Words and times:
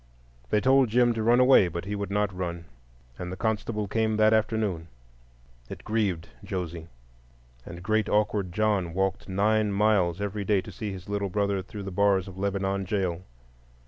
They 0.49 0.59
told 0.59 0.89
Jim 0.89 1.13
to 1.13 1.21
run 1.21 1.39
away; 1.39 1.67
but 1.67 1.85
he 1.85 1.93
would 1.95 2.09
not 2.09 2.35
run, 2.35 2.65
and 3.19 3.31
the 3.31 3.37
constable 3.37 3.87
came 3.87 4.17
that 4.17 4.33
afternoon. 4.33 4.87
It 5.69 5.83
grieved 5.83 6.27
Josie, 6.43 6.87
and 7.67 7.83
great 7.83 8.09
awkward 8.09 8.51
John 8.51 8.95
walked 8.95 9.29
nine 9.29 9.71
miles 9.71 10.19
every 10.19 10.43
day 10.43 10.59
to 10.61 10.71
see 10.71 10.91
his 10.91 11.07
little 11.07 11.29
brother 11.29 11.61
through 11.61 11.83
the 11.83 11.91
bars 11.91 12.27
of 12.27 12.35
Lebanon 12.35 12.83
jail. 12.87 13.21